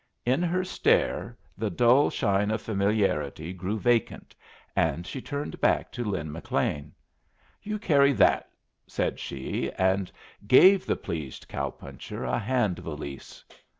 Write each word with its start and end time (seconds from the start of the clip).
In 0.25 0.41
her 0.41 0.63
stare 0.63 1.37
the 1.55 1.69
dull 1.69 2.09
shine 2.09 2.49
of 2.49 2.59
familiarity 2.59 3.53
grew 3.53 3.77
vacant, 3.77 4.33
and 4.75 5.05
she 5.05 5.21
turned 5.21 5.61
back 5.61 5.91
to 5.91 6.03
Lin 6.03 6.31
McLean. 6.31 6.91
"You 7.61 7.77
carry 7.77 8.11
that," 8.13 8.49
said 8.87 9.19
she, 9.19 9.71
and 9.77 10.11
gave 10.47 10.87
the 10.87 10.95
pleased 10.95 11.47
cow 11.47 11.69
puncher 11.69 12.23
a 12.25 12.39
hand 12.39 12.79
valise. 12.79 13.43